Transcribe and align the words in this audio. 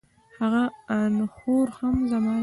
هغه 0.39 0.63
انخورهم 0.99 1.95
زما 2.11 2.33
دی 2.33 2.39